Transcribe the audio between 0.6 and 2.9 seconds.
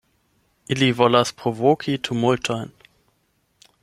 Ili volas provoki tumultojn.